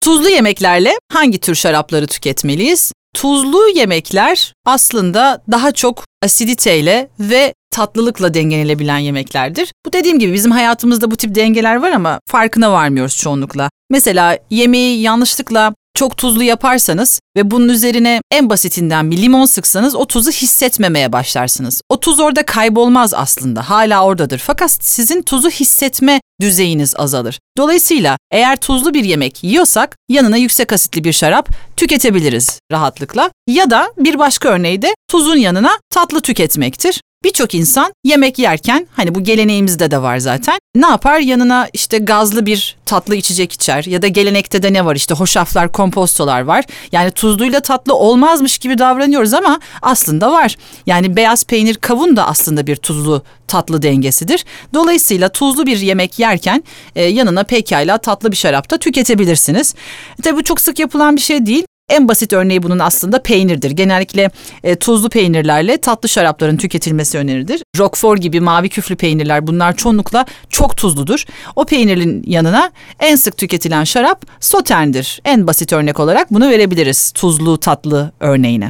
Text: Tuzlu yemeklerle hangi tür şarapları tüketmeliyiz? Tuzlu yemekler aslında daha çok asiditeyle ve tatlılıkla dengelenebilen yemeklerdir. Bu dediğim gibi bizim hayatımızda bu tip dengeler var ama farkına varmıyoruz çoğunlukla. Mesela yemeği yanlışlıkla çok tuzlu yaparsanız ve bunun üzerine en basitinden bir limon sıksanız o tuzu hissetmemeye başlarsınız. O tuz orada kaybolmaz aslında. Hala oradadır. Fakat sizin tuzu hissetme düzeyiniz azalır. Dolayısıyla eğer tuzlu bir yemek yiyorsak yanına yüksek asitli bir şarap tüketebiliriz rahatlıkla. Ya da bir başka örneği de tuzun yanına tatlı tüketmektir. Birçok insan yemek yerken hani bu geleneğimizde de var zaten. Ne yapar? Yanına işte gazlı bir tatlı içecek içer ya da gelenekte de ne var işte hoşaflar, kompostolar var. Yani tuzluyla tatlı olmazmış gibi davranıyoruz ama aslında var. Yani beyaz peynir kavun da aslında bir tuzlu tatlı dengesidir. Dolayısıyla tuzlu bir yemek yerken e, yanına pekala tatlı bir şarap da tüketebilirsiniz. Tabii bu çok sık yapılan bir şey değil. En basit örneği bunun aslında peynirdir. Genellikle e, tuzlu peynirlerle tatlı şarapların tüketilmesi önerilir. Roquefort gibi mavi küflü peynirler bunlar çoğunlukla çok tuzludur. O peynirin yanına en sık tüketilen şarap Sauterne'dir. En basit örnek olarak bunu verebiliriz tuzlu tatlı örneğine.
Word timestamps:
Tuzlu 0.00 0.28
yemeklerle 0.28 0.92
hangi 1.12 1.38
tür 1.38 1.54
şarapları 1.54 2.06
tüketmeliyiz? 2.06 2.92
Tuzlu 3.14 3.68
yemekler 3.74 4.54
aslında 4.66 5.42
daha 5.50 5.72
çok 5.72 6.04
asiditeyle 6.22 7.10
ve 7.20 7.54
tatlılıkla 7.70 8.34
dengelenebilen 8.34 8.98
yemeklerdir. 8.98 9.72
Bu 9.86 9.92
dediğim 9.92 10.18
gibi 10.18 10.32
bizim 10.32 10.50
hayatımızda 10.50 11.10
bu 11.10 11.16
tip 11.16 11.34
dengeler 11.34 11.76
var 11.76 11.90
ama 11.90 12.20
farkına 12.28 12.72
varmıyoruz 12.72 13.16
çoğunlukla. 13.16 13.70
Mesela 13.90 14.38
yemeği 14.50 15.00
yanlışlıkla 15.00 15.74
çok 15.94 16.16
tuzlu 16.16 16.42
yaparsanız 16.42 17.20
ve 17.36 17.50
bunun 17.50 17.68
üzerine 17.68 18.20
en 18.30 18.50
basitinden 18.50 19.10
bir 19.10 19.22
limon 19.22 19.44
sıksanız 19.44 19.94
o 19.94 20.06
tuzu 20.06 20.30
hissetmemeye 20.30 21.12
başlarsınız. 21.12 21.82
O 21.88 22.00
tuz 22.00 22.20
orada 22.20 22.42
kaybolmaz 22.42 23.14
aslında. 23.14 23.70
Hala 23.70 24.04
oradadır. 24.04 24.38
Fakat 24.38 24.70
sizin 24.70 25.22
tuzu 25.22 25.50
hissetme 25.50 26.20
düzeyiniz 26.40 26.94
azalır. 26.96 27.40
Dolayısıyla 27.58 28.18
eğer 28.30 28.56
tuzlu 28.56 28.94
bir 28.94 29.04
yemek 29.04 29.44
yiyorsak 29.44 29.96
yanına 30.08 30.36
yüksek 30.36 30.72
asitli 30.72 31.04
bir 31.04 31.12
şarap 31.12 31.48
tüketebiliriz 31.76 32.60
rahatlıkla. 32.72 33.30
Ya 33.48 33.70
da 33.70 33.92
bir 33.98 34.18
başka 34.18 34.48
örneği 34.48 34.82
de 34.82 34.94
tuzun 35.08 35.36
yanına 35.36 35.78
tatlı 35.90 36.20
tüketmektir. 36.20 37.00
Birçok 37.24 37.54
insan 37.54 37.92
yemek 38.04 38.38
yerken 38.38 38.86
hani 38.92 39.14
bu 39.14 39.22
geleneğimizde 39.22 39.90
de 39.90 40.02
var 40.02 40.18
zaten. 40.18 40.58
Ne 40.74 40.86
yapar? 40.86 41.18
Yanına 41.18 41.68
işte 41.72 41.98
gazlı 41.98 42.46
bir 42.46 42.76
tatlı 42.86 43.16
içecek 43.16 43.52
içer 43.52 43.84
ya 43.84 44.02
da 44.02 44.08
gelenekte 44.08 44.62
de 44.62 44.72
ne 44.72 44.84
var 44.84 44.96
işte 44.96 45.14
hoşaflar, 45.14 45.72
kompostolar 45.72 46.40
var. 46.40 46.64
Yani 46.92 47.10
tuzluyla 47.10 47.60
tatlı 47.60 47.94
olmazmış 47.94 48.58
gibi 48.58 48.78
davranıyoruz 48.78 49.34
ama 49.34 49.60
aslında 49.82 50.32
var. 50.32 50.56
Yani 50.86 51.16
beyaz 51.16 51.44
peynir 51.44 51.74
kavun 51.74 52.16
da 52.16 52.26
aslında 52.26 52.66
bir 52.66 52.76
tuzlu 52.76 53.22
tatlı 53.48 53.82
dengesidir. 53.82 54.44
Dolayısıyla 54.74 55.28
tuzlu 55.28 55.66
bir 55.66 55.78
yemek 55.78 56.18
yerken 56.18 56.64
e, 56.96 57.04
yanına 57.04 57.42
pekala 57.44 57.98
tatlı 57.98 58.32
bir 58.32 58.36
şarap 58.36 58.70
da 58.70 58.78
tüketebilirsiniz. 58.78 59.74
Tabii 60.22 60.36
bu 60.36 60.44
çok 60.44 60.60
sık 60.60 60.78
yapılan 60.78 61.16
bir 61.16 61.20
şey 61.20 61.46
değil. 61.46 61.64
En 61.90 62.08
basit 62.08 62.32
örneği 62.32 62.62
bunun 62.62 62.78
aslında 62.78 63.22
peynirdir. 63.22 63.70
Genellikle 63.70 64.30
e, 64.64 64.76
tuzlu 64.76 65.08
peynirlerle 65.08 65.76
tatlı 65.76 66.08
şarapların 66.08 66.56
tüketilmesi 66.56 67.18
önerilir. 67.18 67.62
Roquefort 67.78 68.22
gibi 68.22 68.40
mavi 68.40 68.68
küflü 68.68 68.96
peynirler 68.96 69.46
bunlar 69.46 69.76
çoğunlukla 69.76 70.26
çok 70.48 70.76
tuzludur. 70.76 71.24
O 71.56 71.64
peynirin 71.64 72.22
yanına 72.26 72.70
en 73.00 73.16
sık 73.16 73.36
tüketilen 73.36 73.84
şarap 73.84 74.26
Sauterne'dir. 74.40 75.20
En 75.24 75.46
basit 75.46 75.72
örnek 75.72 76.00
olarak 76.00 76.34
bunu 76.34 76.50
verebiliriz 76.50 77.12
tuzlu 77.12 77.58
tatlı 77.58 78.12
örneğine. 78.20 78.68